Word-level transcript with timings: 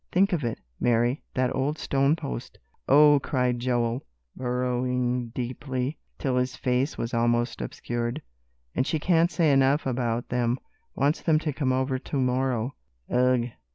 Think 0.11 0.33
of 0.33 0.43
it, 0.43 0.59
Mary, 0.79 1.21
that 1.35 1.53
old 1.55 1.77
stone 1.77 2.15
post!" 2.15 2.57
"Oh!" 2.89 3.19
cried 3.21 3.59
Joel, 3.59 4.03
burrowing 4.35 5.27
deeply, 5.29 5.99
till 6.17 6.37
his 6.37 6.55
face 6.55 6.97
was 6.97 7.13
almost 7.13 7.61
obscured. 7.61 8.19
"And 8.73 8.87
she 8.87 8.97
can't 8.97 9.29
say 9.29 9.51
enough 9.51 9.85
about 9.85 10.29
them. 10.29 10.57
Wants 10.95 11.21
them 11.21 11.37
to 11.41 11.53
come 11.53 11.71
over 11.71 11.99
to 11.99 12.15
morrow." 12.17 12.73
"Ugh!" 13.11 13.49